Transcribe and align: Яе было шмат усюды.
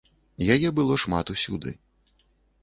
Яе 0.55 0.69
было 0.79 0.97
шмат 1.03 1.31
усюды. 1.35 1.75